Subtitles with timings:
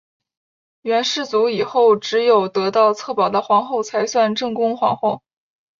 [0.81, 5.21] 元世祖以后只有得到策宝的皇后才算正宫皇后。